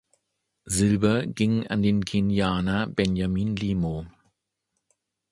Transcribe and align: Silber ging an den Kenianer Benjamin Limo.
Silber 0.65 1.27
ging 1.27 1.67
an 1.67 1.83
den 1.83 2.03
Kenianer 2.03 2.87
Benjamin 2.87 3.55
Limo. 3.55 4.07